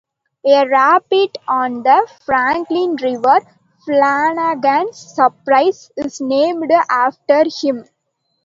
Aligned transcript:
A 0.43 0.67
rapid 0.67 1.37
on 1.47 1.83
the 1.83 2.07
Franklin 2.25 2.95
River, 3.03 3.39
Flanagan's 3.85 4.97
Surprise, 4.97 5.91
is 5.95 6.19
named 6.19 6.71
after 6.89 7.43
him. 7.61 7.83